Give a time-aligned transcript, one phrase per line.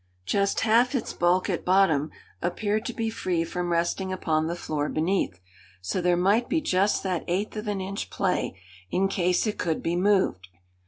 [0.25, 2.09] Just half its bulk at bottom
[2.41, 5.39] appeared to be free from resting upon the floor beneath,
[5.79, 8.57] so there might be just that eighth of an inch play
[8.89, 10.47] in case it could be moved.